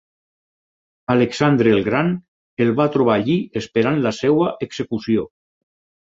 [1.15, 2.07] Alexandre el Gran
[2.65, 5.27] el va trobar allí esperant la seva execució.